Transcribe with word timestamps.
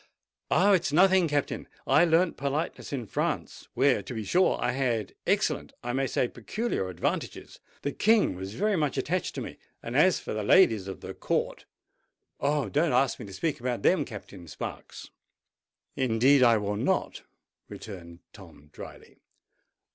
"Oh! 0.49 0.71
it's 0.71 0.91
nothing, 0.91 1.27
Captain. 1.27 1.67
I 1.85 2.05
learnt 2.05 2.35
politeness 2.35 2.91
in 2.91 3.05
France, 3.05 3.67
where, 3.75 4.01
to 4.01 4.15
be 4.15 4.23
sure, 4.23 4.57
I 4.59 4.71
had 4.71 5.13
excellent—I 5.27 5.93
may 5.93 6.07
say 6.07 6.27
peculiar 6.27 6.89
advantages. 6.89 7.59
The 7.83 7.91
King 7.91 8.33
was 8.35 8.55
very 8.55 8.75
much 8.75 8.97
attached 8.97 9.35
to 9.35 9.41
me—and 9.41 9.95
as 9.95 10.19
for 10.19 10.33
the 10.33 10.41
ladies 10.41 10.87
of 10.87 11.01
the 11.01 11.13
Court—Oh! 11.13 12.67
don't 12.69 12.93
ask 12.93 13.19
me 13.19 13.27
to 13.27 13.33
speak 13.33 13.59
about 13.59 13.83
them, 13.83 14.03
Captain 14.03 14.47
Sparks!" 14.47 15.11
"Indeed 15.95 16.41
I 16.41 16.57
will 16.57 16.77
not," 16.77 17.21
returned 17.69 18.21
Tom 18.33 18.71
drily. 18.73 19.19